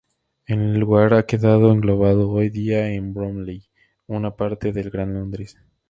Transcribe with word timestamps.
El 0.47 0.79
lugar 0.79 1.13
ha 1.13 1.27
quedado 1.27 1.71
englobado 1.71 2.31
hoy 2.31 2.49
día 2.49 2.91
en 2.91 3.13
Bromley, 3.13 3.65
una 4.07 4.35
parte 4.35 4.71
del 4.73 4.89
Gran 4.89 5.13
Londres. 5.13 5.55